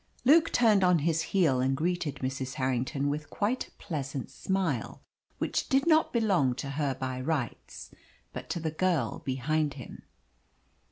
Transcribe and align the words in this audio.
Luke 0.25 0.51
turned 0.51 0.83
on 0.83 0.97
his 1.05 1.21
heel 1.29 1.59
and 1.61 1.77
greeted 1.77 2.15
Mrs. 2.15 2.55
Harrington 2.55 3.07
with 3.07 3.29
quite 3.29 3.67
a 3.67 3.71
pleasant 3.73 4.31
smile, 4.31 5.03
which 5.37 5.69
did 5.69 5.85
not 5.85 6.11
belong 6.11 6.55
to 6.55 6.71
her 6.71 6.95
by 6.95 7.21
rights, 7.21 7.91
but 8.33 8.49
to 8.49 8.59
the 8.59 8.71
girl 8.71 9.19
behind 9.25 9.75
him. 9.75 10.01